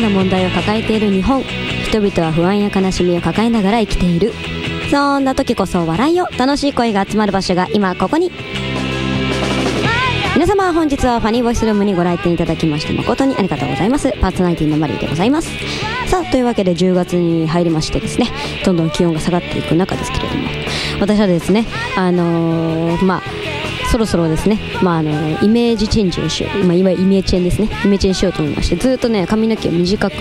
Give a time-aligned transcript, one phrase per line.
[0.00, 1.42] まな問題を抱えている日本。
[1.90, 4.32] 人々は不安や悲しみを抱えながら生きている。
[4.90, 8.32] そんな時こそ笑いを楽しい声が集まる場所が今ここに。
[10.34, 14.10] 皆様本日はファニーボイスルームにご来店いただきまして誠にありがとうございます。
[14.20, 15.50] パーソナリティのマリーでございます。
[16.06, 18.32] さあというわけで10月に入りましてですね
[18.64, 20.48] どんどん気温が下がっていく中ですけれども
[21.00, 23.22] 私はですねあのー、まあ
[23.90, 25.10] そろそろですね、まあ、あの
[25.42, 27.68] イメージチェンジをしよう、まあ、いわゆるイメージチェンですね。
[27.84, 28.76] イメチェンしようと思いまして。
[28.76, 30.14] ずっとね髪の毛を短く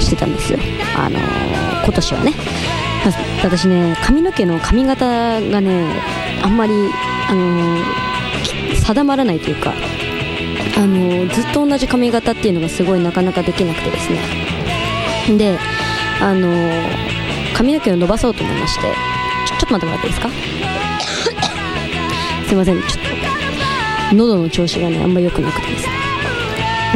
[0.00, 0.58] してたんですよ、
[0.96, 2.32] あのー、今年はね。
[3.42, 5.84] 私ね髪の毛の髪型がね
[6.42, 6.72] あんまり、
[7.28, 9.72] あのー、定まらないというか、
[10.76, 15.36] あのー、ずっと同じ髪型っていうのがすごいなかなかできなくてですね。
[15.36, 15.58] で、
[16.22, 16.48] あの
[17.56, 18.82] 髪の毛を伸ばそうと思いまして。
[19.46, 20.30] ちょっと待ってもらっていいですか？
[22.54, 22.80] いません。
[22.80, 23.04] ちょっ
[24.10, 25.86] と喉の調子がねあんま良くなくてです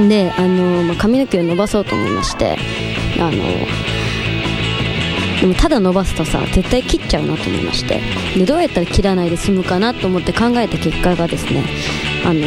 [0.00, 0.08] ね。
[0.08, 2.56] であの、まあ、髪の毛を伸ばそうと思いまして
[3.18, 3.32] あの
[5.40, 8.00] でもただ伸ばすとさ絶対切っちゃうなと思いまして
[8.36, 11.64] でどうやったら切らないで済むかなと思って考えた結果がですね
[12.24, 12.40] あの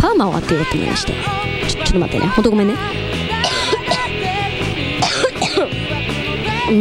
[0.00, 1.12] パーマを当てようと思いまして。
[1.68, 2.32] ちょちょっと待ってね。
[2.32, 2.74] ほんとごめんね。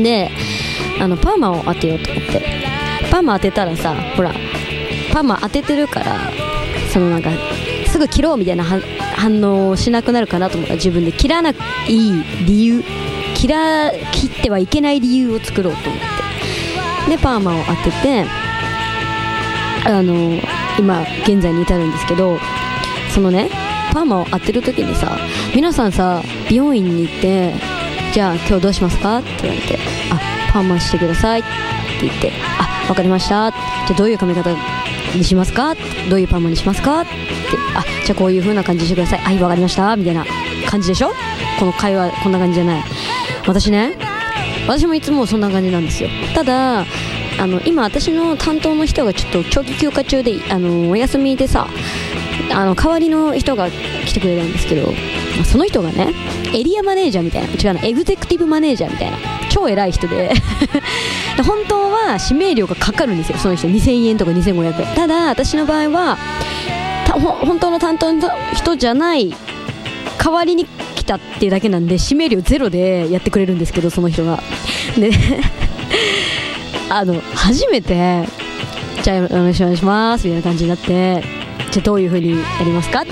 [0.04, 0.32] で
[1.00, 2.42] あのパーマを当てようと思って。
[3.12, 4.34] パーマ当てたらさほら
[5.14, 6.20] パーマ当ててるから
[6.94, 7.30] そのなんか
[7.88, 11.56] すぐ切ろうみたいな反応をしなくなるかなと思ったら自分で切らない
[12.46, 12.84] 理由
[13.36, 16.22] 切ら切ってはいけない理由を作ろうと思って。
[17.10, 18.26] でパーマを当てて
[19.86, 20.40] あの
[20.80, 22.38] 今現在に至るんですけど
[23.14, 23.50] そのね
[23.92, 25.18] パーマを当てる時にさ
[25.56, 27.54] 皆さんさ美容院に行って
[28.14, 29.78] じゃあ今日どうしますかって言われて
[30.12, 31.50] あパーマしてくださいって
[32.08, 33.58] 言ってあ分かりましたじゃ
[33.92, 34.52] あどういう髪型
[35.16, 35.76] にしますか？
[36.10, 37.02] どういうパーマにしますか？
[37.02, 37.12] って
[37.76, 39.20] あじゃあこういう風な感じにしてください。
[39.20, 39.96] はい分かりました。
[39.96, 40.26] みたいな
[40.70, 41.12] 感じでしょ？
[41.60, 42.84] この会話こんな感じじゃない。
[43.48, 43.98] 私ね
[44.68, 46.10] 私もいつもそんな感じなんですよ。
[46.36, 46.86] ただ
[47.40, 51.68] あの今私の担当の人がちょっと長期休暇中であのお休みでさ
[52.54, 54.92] あの代わりの人が来てくれたんですけど
[55.46, 56.14] その人がね
[56.54, 57.48] エリアマネージャーみたいな。
[57.54, 59.18] 違うなエグゼクティブマネージャーみたいな。
[59.50, 60.32] 超偉い人で。
[61.44, 63.68] 本当は指名料がかかるんですよその人。
[63.68, 64.96] 2000円とか2500円。
[64.96, 66.18] ただ私の場合は
[67.42, 69.34] 本当の担当の人じゃない
[70.18, 74.42] 代わりに来たっていうだけなんで指名料ゼロでやってくれるんですけどその人が。
[74.98, 75.12] で
[76.90, 78.28] あの初めて
[79.02, 81.24] じゃあよろしくお願いしますみたいな感じになって
[81.72, 83.12] じゃあどういう風にやりますかって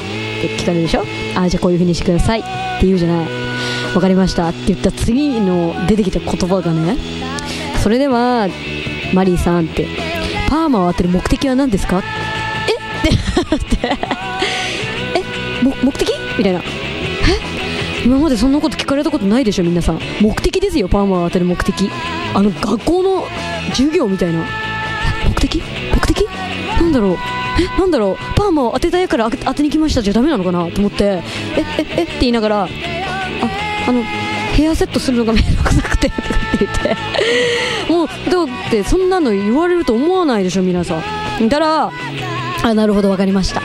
[0.57, 1.05] 聞かれるでしょ。
[1.35, 2.43] あじゃあこういう風にしてくださいっ
[2.79, 3.27] て言うじゃない。
[3.93, 6.95] 分かりましたって言った次の出てきた言葉がね
[7.81, 8.47] それでは
[9.13, 9.87] マリーさんって
[10.49, 12.03] パーマを当てる目的は何ですか？
[12.67, 12.73] え？
[12.73, 13.15] って
[13.49, 13.97] なって
[15.15, 15.23] え
[15.83, 16.09] 目的？
[16.37, 16.59] みたいな。
[16.59, 16.63] え？
[18.05, 19.99] 今までそんなこと聞かれたことないでしょ皆さん。
[20.21, 21.89] 目的ですよパーマを当てる目的。
[22.35, 23.23] あの学校の
[23.69, 24.45] 授業みたいな。
[25.27, 25.61] 目的？
[25.93, 26.27] 目的？
[26.79, 27.13] なんだろう。
[27.13, 27.79] え？
[27.79, 28.17] なんだろう。
[28.35, 30.69] パーマを当てたいから当てに来ましたじゃダメなのかな？
[30.71, 31.03] と思って。
[31.05, 31.23] え？
[31.77, 31.85] え？
[32.01, 32.03] え？
[32.03, 32.67] って言いながらあ
[33.87, 34.03] あの
[34.55, 36.65] ヘアセットするのがめんどくさくてとかって
[38.69, 41.01] ってそんなの言われると思わないでしょ皆さ
[41.39, 41.49] ん。
[41.49, 41.91] だから
[42.63, 43.61] あなるほど分かりました。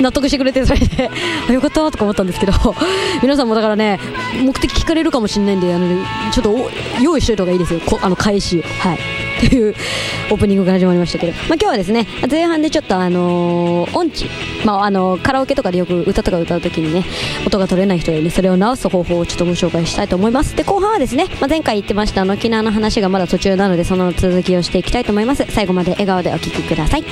[0.00, 1.10] 納得してくれてそれで
[1.52, 2.52] よかったとか思ったんですけど
[3.20, 3.98] 皆さんもだからね
[4.44, 5.88] 目的聞かれるかもしれないんであの
[6.30, 6.70] ちょっと
[7.02, 7.80] 用意しといた方がいいですよ。
[7.80, 9.27] こあの返しはい。
[9.38, 9.74] という
[10.30, 14.26] オープニングが始まりましたけど、まあ、今日はですね前半でちょっとあのー、音痴、
[14.64, 17.04] まあ、あのカラオケとかでよく歌とか歌う時にね
[17.46, 20.56] 音が取れない人でねそれを直す方法をちょっとご紹介したいと思います。
[20.56, 25.46] で後半はですね、まあ、前回言ってましたあの沖縄の話がまだ途中なのでその続きをしていきたいと思います。
[25.50, 27.04] 最後まで笑顔でお聴きください。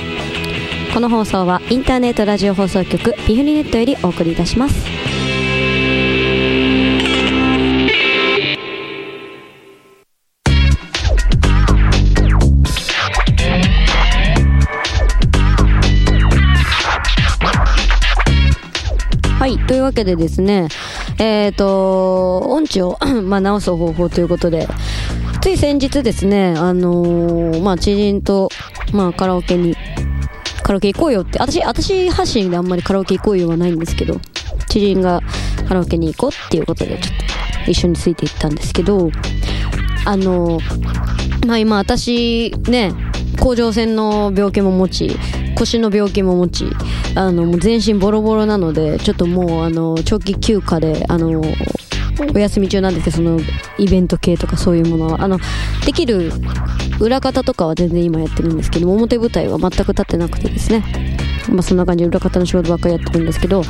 [0.93, 5.06] この放送はインターネットラジオ放送局ビフリネットよりお送りいたします。
[19.67, 20.67] というわけでですね
[21.19, 24.67] えっ、ー、と音痴を まあ直す方法ということで
[25.41, 28.49] つい先日ですねあのー、まあ知人と
[28.93, 29.75] まあカラオケに
[30.67, 34.19] カラオケ行こうよって、私、私発信であんまりカラオケ行こうよはないんですけど、
[34.67, 35.21] 知人が
[35.65, 39.09] カラオケに行こうっていうことで、ちょっと一緒についていったんですけど、
[40.03, 40.59] あの、
[41.47, 42.91] まあ今私、ね、
[43.39, 45.17] 甲状腺の病気も持ち、
[45.55, 46.65] 腰の病気も持ち、
[47.17, 51.41] あの、全身ボロボロなので、ちょっともう、あの、長期休暇で、あの、
[52.33, 53.39] お休み中なんですけど、その、
[53.77, 55.39] イベント系とかそういうものは、あの、
[55.85, 56.31] できる
[56.99, 60.83] 裏方とかは全然今やってるんですけど表舞台は全く立ってなくてですね。
[61.49, 63.61] まあそんな感じで裏方の仕事ばっかりやってるんですけど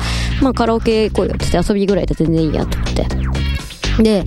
[0.42, 4.02] まあカラオケ行こうよって言って遊びぐらいで全然いいやと思って。
[4.02, 4.24] で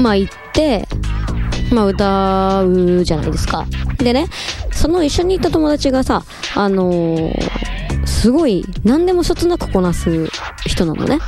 [0.00, 0.86] まあ行って
[1.72, 3.66] まあ歌うじゃないですか。
[3.98, 4.26] でね
[4.70, 6.22] その一緒に行った友達がさ
[6.54, 7.73] あのー、
[8.24, 10.28] すごい何でもそつなくこなす
[10.64, 11.18] 人なのね。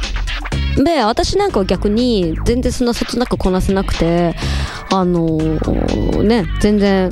[0.83, 4.35] で私なんかは逆に全然そんなそつなくこなせなくて
[4.91, 7.11] あのー、ね全然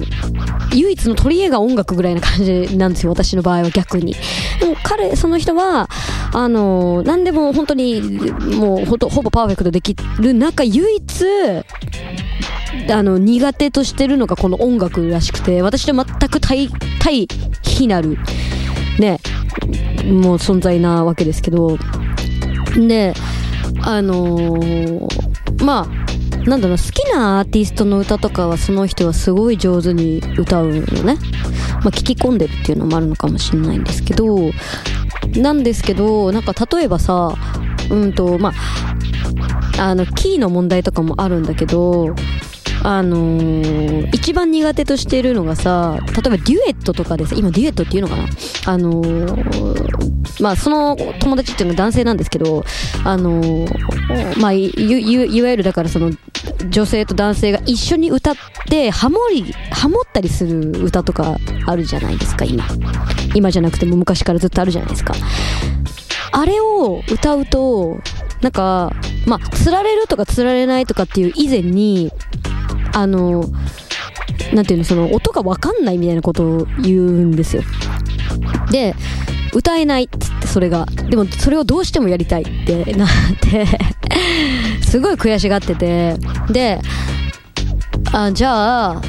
[0.73, 4.15] 唯一の取り柄が音楽ぐらいな感じなんですよ私の場合は逆に。
[4.59, 5.91] でも彼その人は
[6.33, 8.01] あのー、何でも本当に
[8.57, 11.27] もうほとほぼパーフェクトできる中唯一
[12.91, 16.71] あの苦手としてるのがこの音楽らしくて私と全く対
[17.01, 17.29] 対
[17.63, 18.17] 比なる。
[18.99, 19.19] ね。
[20.05, 21.79] もう存在なわけですけど
[22.77, 23.15] で
[23.83, 26.05] あのー、まあ
[26.49, 31.17] なんだろう好きなアーティストの歌とかはその人はすごい上手に歌うのね、
[31.81, 34.51] まあ、聞き込んでるっていうのもあるのかもしれないんですけど
[35.37, 37.35] なんですけどなんか例えばさ
[37.91, 38.53] うんとま
[39.79, 42.15] ああのキーの問題とかもあるんだけど
[42.87, 48.27] あのー、一番苦手としているのがさ、例えばデュエットとかでさ、今デュエットっていうのかな？
[48.67, 52.63] あのー、まあ、その友達っていうのが男性なんですけど、
[53.03, 56.13] あのー、まあ、いいわゆるだからその、
[56.69, 58.35] 女性と男性が一緒に歌っ
[58.69, 62.67] て、ハモり、ハモったりする歌とかあるじゃないですか、今。
[63.35, 65.15] 今じゃなくても昔からずっとあるじゃないですか。
[66.33, 67.99] あれを歌うと、
[68.43, 68.93] なんか、
[69.27, 72.13] まあ、釣られるとか釣られないとかっていう以前に、
[72.95, 73.45] あの、
[74.53, 77.63] なんていうの、その音がわかんないみたいなことを言うんですよ。
[78.71, 78.95] で、
[79.53, 80.87] 歌えないっつってそれが。
[80.87, 83.09] でもそれをどうしてもやりたいってなっ
[83.41, 83.67] て
[84.85, 86.17] すごい悔しがってて。
[86.51, 86.81] で、
[88.13, 89.03] あ、じゃあ、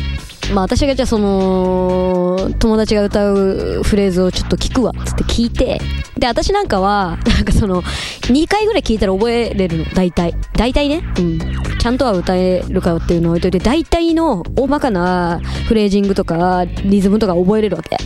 [0.54, 5.80] まあ私がじゃあその、友達が歌うフレーズをちょっと聞くわ、つって聞いて、
[6.18, 7.82] で、私なんかは、 なんかその、
[8.24, 10.36] 2回ぐらい聞いたら覚えれるの、大体。
[10.56, 11.02] 大体ね。
[11.20, 11.40] うん。
[11.80, 17.98] ちゃんとは歌えるかっていうのを置いといて、大体の大まかなフレージングとか、リズムとか覚えれるわけ。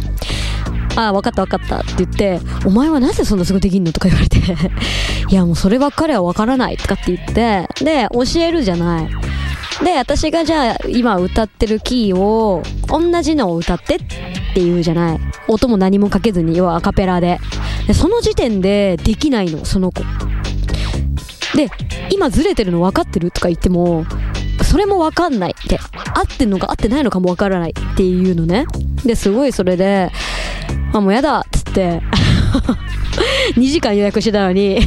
[0.95, 3.93] ああ、分かった分かったって言って、お前はなぜそんなすぐできんの？
[3.93, 4.37] とか言われて
[5.29, 9.09] いやもうそればっかりは分からないとかって言って、で、教えるじゃない。
[9.83, 13.99] で、私がじゃあ今歌ってるキーを同じのを歌ってっ
[14.53, 15.19] ていうじゃない。
[15.47, 17.39] 音も何もかけずに、要はアカペラで。
[17.87, 20.03] でその時点でできないの、その子。
[21.55, 21.69] で、
[22.11, 24.05] 今ずれてるの分かってるとか言っても、
[24.63, 25.79] それも分かんないって。
[26.13, 28.65] 合ってんのか合ってないのかも分からないっていうのね。
[29.05, 30.11] で、すごいそれで、
[30.93, 32.01] あ、もうやだっつって
[33.55, 34.79] 2時間予約してたのに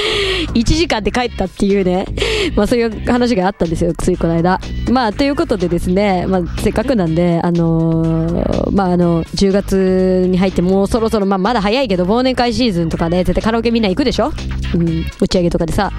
[0.54, 2.06] 1時間で帰ったっていうね、
[2.54, 4.60] まあそういう話があったんですよ、ついこの間。
[4.90, 14.32] まあということでですね、まあせっかくなんで、あのー、まああの、10月に入ってもうそろそろ、まあまだ早いけど忘年会シーズンとかで、絶対カラオケみんな行くでしょ？
[14.74, 15.90] うん、打ち上げとかでさ。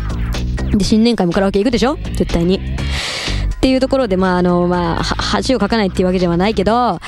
[0.77, 1.97] で、新年会もカラオケ行くでしょ？
[2.15, 2.55] 絶対に。
[2.57, 6.99] っていうところで、まああの、まあ、恥をかかないっていうわけではないけど、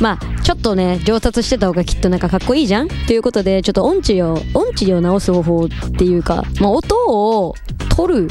[0.00, 2.88] まあ、ちょっとね、上達してた方がきっとなんかかっこいいじゃん？
[2.88, 7.54] ということで、ちょっと音痴を、音痴を直す方法っていうか、まあ、音を
[7.96, 8.28] 取る、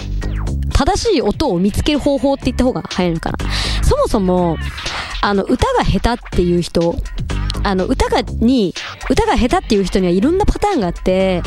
[0.77, 3.37] 正しい音を見つける方法って言った方が早いのかな。
[3.81, 4.57] そもそも、
[5.21, 6.95] あの、歌が下手っていう人、
[7.63, 8.75] あの、歌が、に、
[9.09, 11.41] 歌が下手っていう人にはいろんなパターンがあって、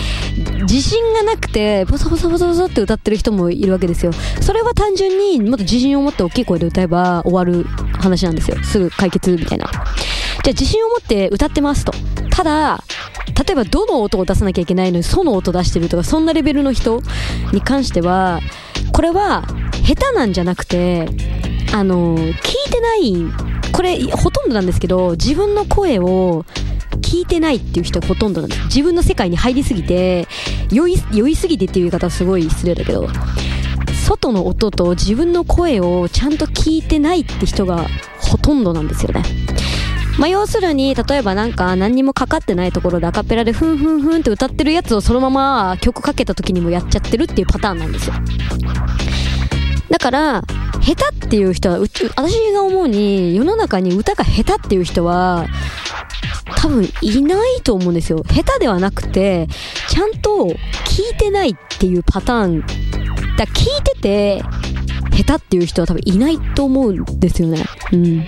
[0.62, 4.12] 自信がなくて、ポソポソポソポソって歌ってる人もいるわけですよ。
[4.40, 7.64] それは単純にもっと自信を持って大きい声で歌えば終わる
[7.98, 8.60] 話なんですよ。
[8.64, 9.66] すぐ解決みたいな。
[9.66, 9.82] じゃあ
[10.48, 11.92] 自信を持って歌ってますと。
[12.30, 12.82] ただ、
[13.46, 17.00] 例えばどの音を出さなきゃいけないのに、その音出してるとか、そんなレベルの人
[17.52, 18.40] に関しては、
[18.92, 19.44] これは
[19.84, 21.08] 下手なんじゃなくて、
[21.72, 22.34] あの、聞い
[22.70, 26.44] てないこれほとんどなんですけど自分の声を
[27.00, 28.64] 聞いてないっていう人がほとんどなんです。
[28.64, 30.28] 自分の世界に入りすぎて
[30.70, 33.08] 酔い酔いすぎてっていう言い方はすごい失礼だけど
[34.06, 37.86] 外の音と自分の声をちゃんと聞いてないって人が
[38.18, 39.22] ほとんどなんですよね。
[40.20, 48.14] まあ、要するに、例えばなんか何にもかかってないところでアカペラでふんふんふんって歌ってるやつをそのまま曲かけた時にもやっちゃってるっていうパターンなんですよ。
[49.88, 50.42] だから、
[50.82, 52.04] 下手っていう人は、私
[52.52, 55.46] が思うに、世の中に歌が下手っていう人は、
[56.54, 58.22] 多分いないと思うんですよ。
[58.30, 59.48] 下手ではなくて、
[59.88, 62.60] ちゃんと聞いてないっていうパターン。
[63.38, 64.42] だ聞いてて、
[65.24, 67.64] 下手っていう人は多分いないと思うんですよね。
[67.92, 68.26] うん。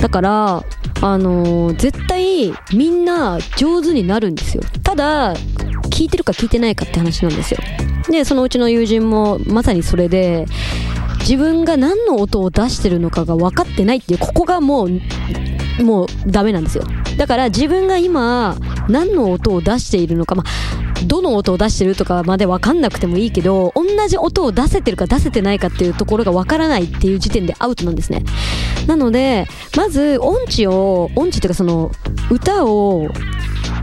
[0.00, 0.64] だから、
[1.08, 4.64] あのー、絶対みんな上手になるんですよ。
[4.82, 5.36] ただ、
[5.90, 7.60] 聞いてるか聞いてないかって話なんですよ。
[8.10, 10.46] で、そのうちの友人もまさにそれで、
[11.20, 16.82] 自分が何の音を出してるのかが分かってないっていう、ここがもう、もうダメなんですよ。
[17.16, 18.56] だから自分が今
[18.88, 28.24] 何の音を出しているのか、まあ、どの音を出してるとかまで分かんなくてもいいけど同じ音を出せてるか出せてないかっていうところが分からないっていう時点でアウトなんですね。
[28.86, 31.90] なのでまず音痴を音痴っていうかその
[32.30, 33.08] 歌を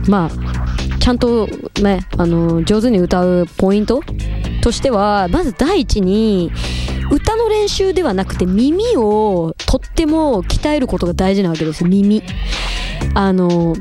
[0.08, 1.48] まあちゃんと
[1.82, 4.02] ねあの上手に歌うポイント
[4.62, 6.52] としてはまず第一に
[7.12, 11.84] 歌の練習ではなくて耳をとっても鍛えることが大事なわけです。
[11.84, 12.24] 耳。
[13.14, 13.76] あの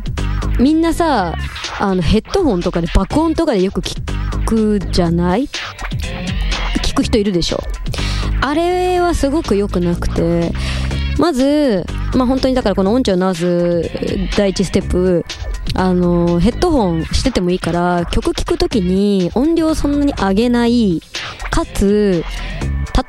[0.62, 1.34] みんなさ
[1.80, 4.00] あのヘッドホンとかで爆音とかでよく聞
[4.46, 5.48] くじゃない？
[6.84, 7.58] 聞く人いるでしょ？
[8.40, 10.52] あれはすごく良くなくて。
[11.18, 13.82] まず、まあ、本当にだからこの音痴を直す
[14.36, 15.24] 第一ステップ
[15.74, 21.02] あのヘッドホンしててもいいから曲聴くときに音量そんなに上げない
[21.50, 22.24] かつ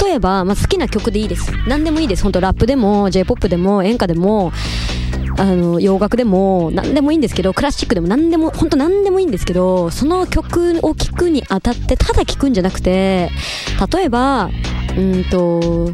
[0.03, 1.51] 例えば、まあ、好きな曲でいいです。
[1.65, 2.23] 何でもいいです。
[2.23, 4.51] 本当ラップでも J-POP でも演歌でも
[5.37, 13.29] あの洋楽でも何でもいいんですけどクラシックでも何でも本当何でもいいんですけどその曲を聴くにあたってただ聴くんじゃなくて
[13.93, 14.49] 例えば
[14.95, 15.91] うんと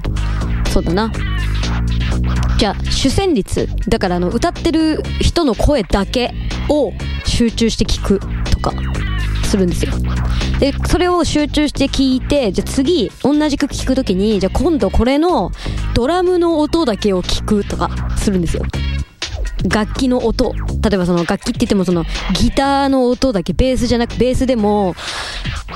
[0.71, 1.11] そうだな。
[2.57, 6.33] じゃあ主旋律だからあの歌ってる人の声だけ
[6.67, 6.91] を
[7.25, 8.19] 集中して聞く
[8.51, 8.73] とか
[9.45, 9.93] するんですよ。
[10.59, 15.51] でそれを集中して聞いてじゃあ次同じく聞く時にじゃあ今度これの
[15.93, 18.63] ドラムの音だけを聞くとかするんですよ。
[19.67, 20.53] 楽器の音。
[20.53, 24.95] 例えばその楽器って言ってもそのギターの音だけベースじゃなくベースでも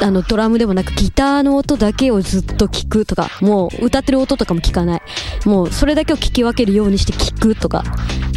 [0.02, 3.30] あのドラムでもなくギターの音だけをずっと聞くとか。
[3.42, 5.02] もう歌ってる音とかも聞かない。
[5.46, 7.84] もうそれだけを聞き分けるようにして聞くとか。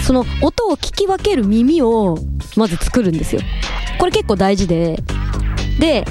[0.03, 2.19] その音を聞き分ける耳を
[2.57, 3.43] まず作るんですよ。
[3.99, 5.03] これ結構大事で。
[5.79, 6.05] で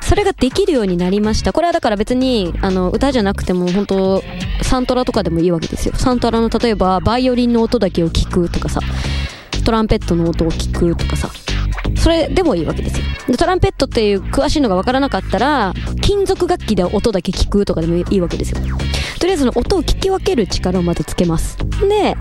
[0.00, 1.52] それができるようになりました。
[1.52, 4.22] これはだから別にあの歌じゃなくても本当
[4.62, 5.94] サントラとかでもいいわけですよ。
[5.96, 8.80] サントラの例えばバイオリンの音だけを聞くとかさ
[9.64, 11.30] トランペットの音を聞くとかさ
[11.96, 13.06] それでもいいわけですよ。
[13.28, 18.58] でトランペットっていう詳しいのが分からなかったら金属楽器で音だけ聞くとかでもいいわけですよ。
[19.20, 21.58] とりあえずの音を聞き分ける力をまずつけます。
[21.88, 22.16] で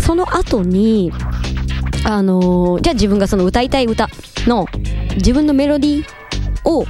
[0.00, 1.12] その後に
[2.04, 4.08] あのー、じゃあ自分がその歌いたい歌
[4.46, 4.66] の
[5.16, 6.84] 自分のメロディーを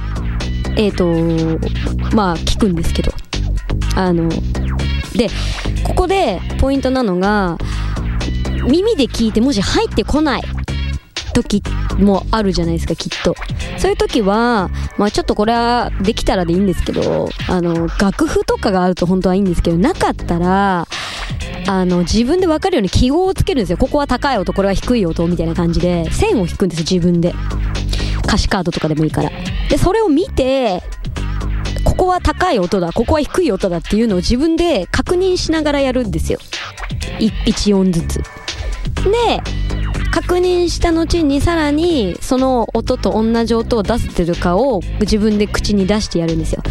[0.75, 3.11] えっ、ー、とまあ聞くんですけど。
[3.97, 4.29] あの
[5.15, 5.27] で
[5.83, 7.57] ここでポイントなのが
[8.69, 10.43] 耳で聞いてもし入ってこない
[11.33, 11.63] 時
[11.97, 13.35] もあるじゃないですかきっと。
[13.79, 20.87] そういう時は、まあ、ちょっとこれはできたらでいいんですけどあの楽譜とかがあると本当はいいんですけどなかったら
[21.67, 23.77] あの自分で分かるように記号をつけるんですよ。
[23.77, 26.09] ここは高い音これは低い音みたいな感じで。
[26.11, 27.33] 線を引くんです自分で。
[28.27, 29.31] 歌詞カードとかでもいいから。
[29.69, 30.83] でそれを見て
[31.83, 36.39] ここは高い音だここは低い音だっていうのを自分で確認しながらやるんですよ。
[37.19, 38.19] 1音ずつ。
[38.19, 38.23] で
[40.11, 46.63] 確認した後にさらにその音と同じ音を出せてるかを自分で口に出してやるんですよ。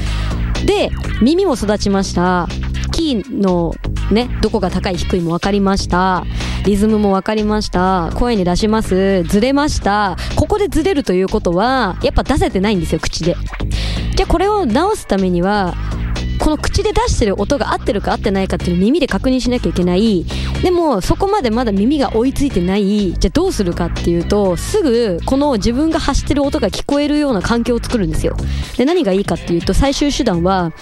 [0.64, 0.90] で
[1.22, 2.48] 耳も育ちました。
[2.92, 3.74] キーの
[4.10, 6.24] ねどこが高い低いも分かりました。
[6.66, 8.10] リズムも分かりました。
[8.16, 9.22] 声に出します。
[9.22, 10.16] ずれました。
[10.34, 13.36] ここでずれるということはやっぱ出せてないんですよ口で。
[14.16, 15.74] じゃあこれを直すためには
[16.40, 20.26] この口で出してる音が合ってるか合ってないかっていうのを耳で確認しなきゃいけない。
[20.62, 23.12] でもそこまでまだ耳が追いついてない。
[23.12, 28.36] じゃあどうするかっていうとすぐこの自分が発してる音が聞こえるような環境を作るんですよ。
[28.76, 30.72] で何がいいかっていうと最終手段は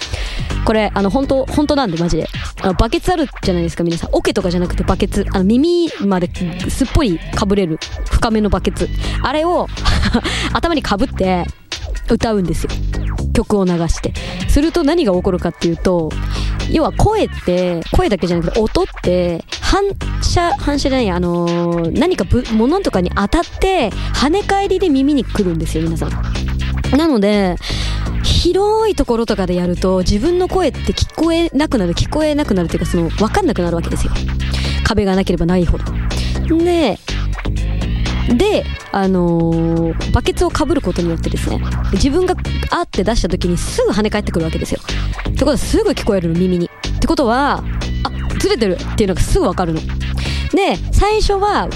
[0.65, 2.27] これあの本当本当なんでマジで。
[2.61, 4.09] あのバケツあるじゃないですか皆さん。
[4.13, 5.25] オケとかじゃなくてバケツ。
[5.31, 6.29] あの耳まで
[6.69, 7.79] すっぽりかぶれる。
[8.09, 8.89] 深めのバケツ。
[9.21, 9.67] あれを
[10.53, 11.45] 頭にかぶって
[12.09, 12.69] 歌うんですよ。
[13.33, 14.13] 曲を流して。
[14.49, 16.09] すると何が起こるかっていうと
[16.71, 19.83] 要は声って声だけじゃなくて音って反
[20.21, 26.97] 射反射じゃないあのー、何か物とかに当たって跳ね返りで耳に来るんですよ皆さん。
[26.97, 27.57] なので
[28.45, 34.13] 広いところとかでやると自分の声って聞こえなくなる聞こえなくなるっていうかその分かんなくなるわけですよ
[34.83, 35.83] 壁がなければないほど
[36.63, 36.99] で
[38.37, 41.59] で、あのー、バケツをかぶることによってですね、
[41.93, 42.35] 自分が
[42.71, 44.79] あって出した時にすぐ跳ね返ってくるわけですよ。
[45.29, 46.65] ってことはすぐ聞こえるの、耳に。
[46.65, 47.63] ってことは、
[48.03, 49.79] あ、ずれてるっていうのがすぐわかるの。
[50.55, 51.69] で、最初は、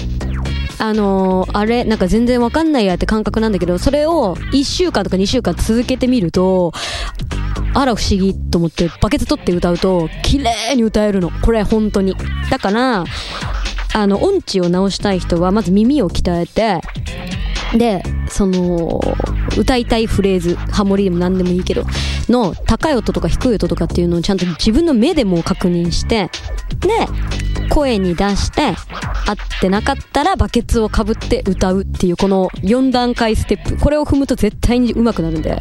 [0.80, 6.72] あのー、あれ、なんか全然わかんないやって感覚なんだけど、それを1週間とか2週間続けてみると、
[7.74, 11.30] あら不思議と思って、バケツ取って歌うと、綺麗に歌えるの。
[11.30, 12.16] これ本当に。
[12.50, 13.04] だから、
[13.92, 16.80] あの音痴を直したい人はまず耳を鍛えて
[17.76, 19.00] でその
[19.58, 21.84] 歌いたいフレーズハモリでも何でもいいけど
[22.28, 26.30] の高い音とか低い音とかっていうのをちゃんと自分の目でも確認して
[26.80, 26.88] で
[27.70, 28.74] 声に出して
[29.26, 33.76] 合ってなかったらバケツをかぶって歌うっていうこの4段階ステップ。
[33.78, 35.58] これを踏むと絶対に上手くなるんで。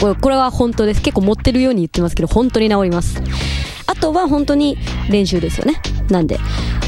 [0.00, 1.02] これは本当です。
[1.02, 3.22] 結構持ってるように言ってますけど本当に治ります。
[3.86, 4.78] あとは本当に
[5.10, 5.80] 練習ですよね。
[6.08, 6.38] なんで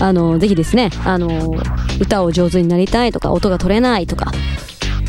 [0.00, 1.54] あのぜひですねあの
[2.00, 4.32] 歌を上手になりたいとか音が取れないとか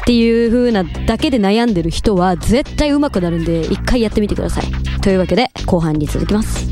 [0.01, 4.65] っていう風なだけで悩んでる人は絶対上手くなるんで一回やってみてください。
[5.01, 6.67] というわけで後半に続きます。